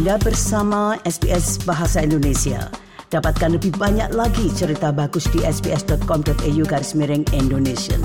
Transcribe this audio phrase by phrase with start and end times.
[0.00, 2.72] Anda bersama SBS Bahasa Indonesia.
[3.12, 8.00] Dapatkan lebih banyak lagi cerita bagus di sbs.com.au garis miring Indonesia.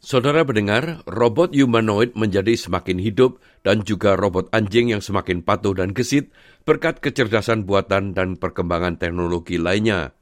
[0.00, 5.92] Saudara pendengar, robot humanoid menjadi semakin hidup dan juga robot anjing yang semakin patuh dan
[5.92, 6.32] gesit
[6.64, 10.16] berkat kecerdasan buatan dan perkembangan teknologi lainnya.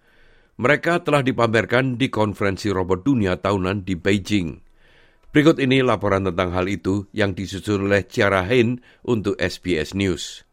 [0.58, 4.67] Mereka telah dipamerkan di konferensi robot dunia tahunan di Beijing.
[5.28, 10.48] Berikut ini laporan tentang hal itu yang disusun oleh Ciara Hein untuk SBS News.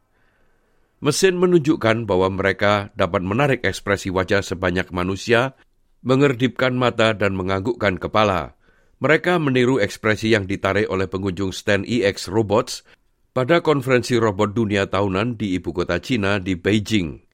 [0.99, 5.55] Mesin menunjukkan bahwa mereka dapat menarik ekspresi wajah sebanyak manusia,
[6.03, 8.59] mengerdipkan mata dan menganggukkan kepala.
[8.99, 12.83] Mereka meniru ekspresi yang ditarik oleh pengunjung stand EX Robots
[13.35, 17.24] pada konferensi robot dunia tahunan di ibu kota China di Beijing.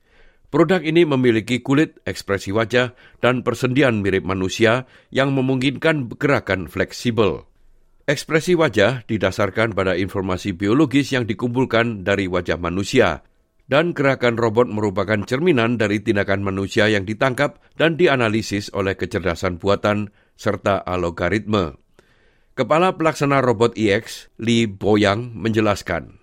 [0.50, 7.45] Produk ini memiliki kulit, ekspresi wajah, dan persendian mirip manusia yang memungkinkan gerakan fleksibel.
[8.06, 13.26] Ekspresi wajah didasarkan pada informasi biologis yang dikumpulkan dari wajah manusia,
[13.66, 20.15] dan gerakan robot merupakan cerminan dari tindakan manusia yang ditangkap dan dianalisis oleh kecerdasan buatan
[20.38, 21.74] serta algoritme.
[22.54, 26.23] Kepala pelaksana robot EX, Li Boyang, menjelaskan.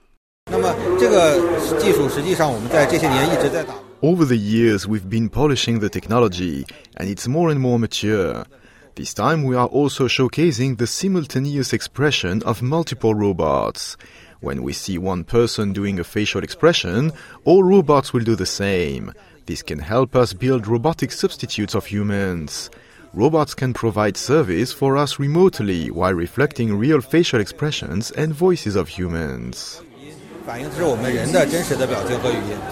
[0.51, 1.39] 那么这个
[1.79, 3.86] 技术实际上我们在这些年一直在打。
[4.00, 6.64] Over the years, we've been polishing the technology,
[6.96, 8.44] and it's more and more mature.
[8.94, 13.96] This time, we are also showcasing the simultaneous expression of multiple robots.
[14.38, 17.10] When we see one person doing a facial expression,
[17.44, 19.12] all robots will do the same.
[19.46, 22.70] This can help us build robotic substitutes of humans.
[23.14, 28.86] Robots can provide service for us remotely while reflecting real facial expressions and voices of
[28.86, 29.82] humans.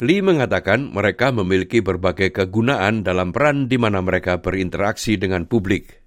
[0.00, 6.00] Lee mengatakan mereka memiliki berbagai kegunaan dalam peran di mana mereka berinteraksi dengan publik.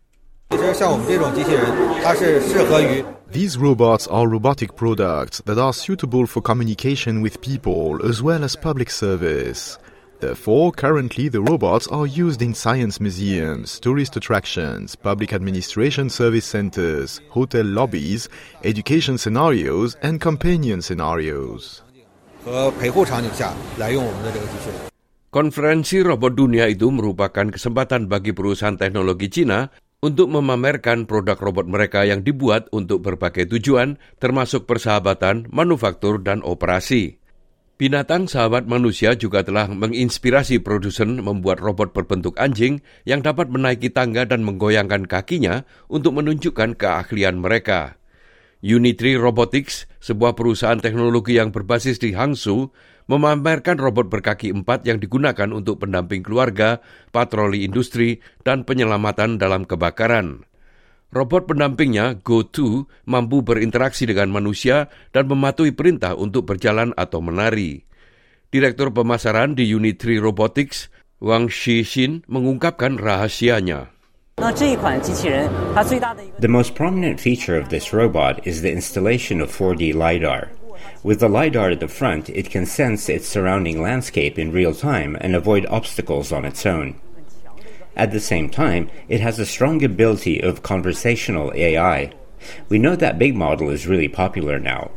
[3.30, 8.58] These robots are robotic products that are suitable for communication with people as well as
[8.58, 9.78] public service.
[10.20, 17.24] Therefore, currently the robots are used in science museums, tourist attractions, public administration service centers,
[17.32, 18.28] hotel lobbies,
[18.68, 21.80] education scenarios and companion scenarios.
[25.30, 29.72] Konferensi robot dunia itu merupakan kesempatan bagi perusahaan teknologi Cina
[30.04, 37.19] untuk memamerkan produk robot mereka yang dibuat untuk berbagai tujuan, termasuk persahabatan, manufaktur, dan operasi.
[37.80, 44.28] Binatang sahabat manusia juga telah menginspirasi produsen membuat robot berbentuk anjing yang dapat menaiki tangga
[44.28, 47.96] dan menggoyangkan kakinya untuk menunjukkan keahlian mereka.
[48.60, 52.76] Unitree Robotics, sebuah perusahaan teknologi yang berbasis di Hangzhou,
[53.08, 56.84] memamerkan robot berkaki empat yang digunakan untuk pendamping keluarga,
[57.16, 60.49] patroli industri, dan penyelamatan dalam kebakaran.
[61.10, 67.82] Robot pendampingnya, GoTo, mampu berinteraksi dengan manusia dan mematuhi perintah untuk berjalan atau menari.
[68.54, 73.90] Direktur pemasaran di Unit 3 Robotics, Wang Shixin, mengungkapkan rahasianya.
[76.38, 80.54] The most prominent feature of this robot is the installation of 4D LiDAR.
[81.04, 85.18] With the LiDAR at the front, it can sense its surrounding landscape in real time
[85.20, 86.96] and avoid obstacles on its own.
[88.00, 92.16] At the same time, it has a strong ability of conversational AI.
[92.72, 94.96] We know that big model is really popular now.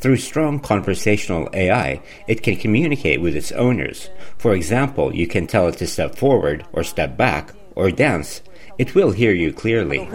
[0.00, 4.08] Through strong conversational AI, it can communicate with its owners.
[4.40, 8.40] For example, you can tell it to step forward or step back or dance.
[8.80, 10.08] It will hear you clearly.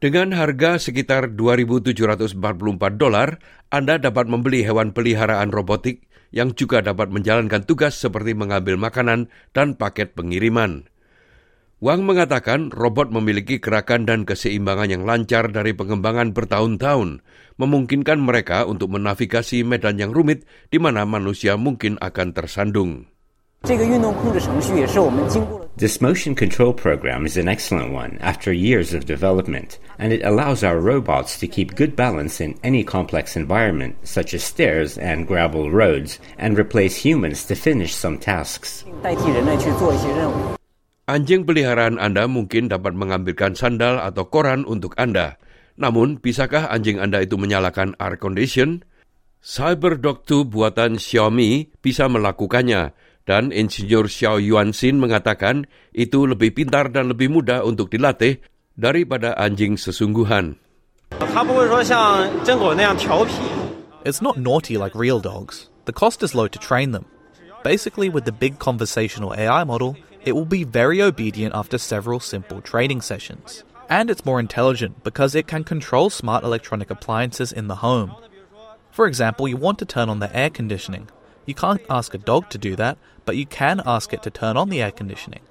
[0.00, 2.38] Dengan harga sekitar 2.744
[2.94, 3.42] dolar,
[3.74, 9.74] Anda dapat membeli hewan peliharaan robotik yang juga dapat menjalankan tugas seperti mengambil makanan dan
[9.78, 10.90] paket pengiriman.
[11.80, 17.24] Wang mengatakan robot memiliki gerakan dan keseimbangan yang lancar dari pengembangan bertahun-tahun,
[17.56, 23.08] memungkinkan mereka untuk menavigasi medan yang rumit di mana manusia mungkin akan tersandung.
[23.60, 23.76] This
[26.00, 30.80] motion control program is an excellent one after years of development, and it allows our
[30.80, 36.16] robots to keep good balance in any complex environment, such as stairs and gravel roads,
[36.40, 38.80] and replace humans to finish some tasks.
[41.04, 45.36] Anjing peliharaan Anda mungkin dapat mengambilkan sandal atau koran untuk Anda.
[45.76, 48.88] Namun, bisakah anjing Anda itu menyalakan air condition?
[49.44, 52.92] Cyberdoc 2 buatan Xiaomi bisa melakukannya
[53.28, 58.40] Dan Insinyur Xiao Yuanxin mengatakan itu lebih pintar dan lebih mudah untuk dilatih
[58.74, 60.56] daripada anjing sesungguhan.
[64.00, 65.68] It's not naughty like real dogs.
[65.84, 67.04] The cost is low to train them.
[67.62, 72.60] Basically, with the big conversational AI model, it will be very obedient after several simple
[72.62, 73.64] training sessions.
[73.90, 78.14] And it's more intelligent because it can control smart electronic appliances in the home.
[78.90, 81.08] For example, you want to turn on the air conditioning,
[81.50, 82.94] You can't ask a dog to do that,
[83.26, 85.42] but you can ask it to turn on the air conditioning.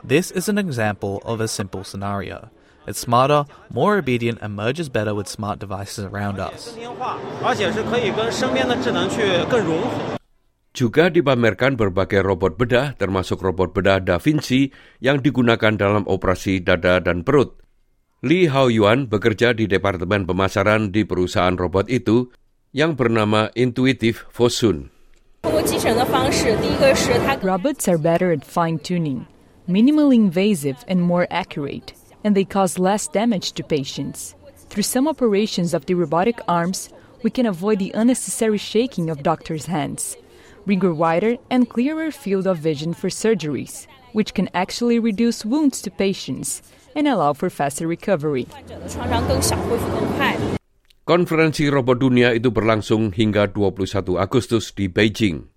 [0.00, 2.48] This is an example of a simple scenario.
[2.88, 6.72] It's smarter, more obedient, and merges better with smart devices around us.
[10.72, 14.72] Juga dipamerkan berbagai robot bedah, termasuk robot bedah Da Vinci
[15.04, 17.60] yang digunakan dalam operasi dada dan perut.
[18.24, 22.32] Li Hao Yuan bekerja di Departemen Pemasaran di perusahaan robot itu
[22.72, 25.01] yang bernama Intuitive Fosun.
[27.42, 29.26] Robots are better at fine tuning,
[29.68, 31.92] minimally invasive and more accurate,
[32.22, 34.34] and they cause less damage to patients.
[34.70, 36.90] Through some operations of the robotic arms,
[37.22, 40.16] we can avoid the unnecessary shaking of doctors' hands,
[40.64, 45.82] bring a wider and clearer field of vision for surgeries, which can actually reduce wounds
[45.82, 46.62] to patients
[46.94, 48.46] and allow for faster recovery.
[51.02, 55.50] konferensi robot dunia itu berlangsung hingga 21 Agustus di Beijing.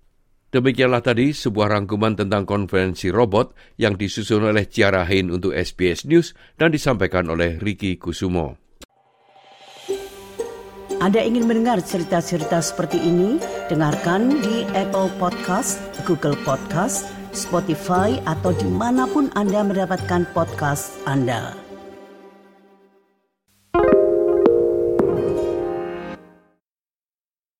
[0.46, 6.32] Demikianlah tadi sebuah rangkuman tentang konferensi robot yang disusun oleh Ciara Hain untuk SBS News
[6.54, 8.56] dan disampaikan oleh Riki Kusumo.
[10.96, 13.36] Anda ingin mendengar cerita-cerita seperti ini?
[13.68, 15.76] Dengarkan di Apple Podcast,
[16.08, 17.04] Google Podcast,
[17.36, 21.65] Spotify, atau di mana pun Anda mendapatkan podcast Anda.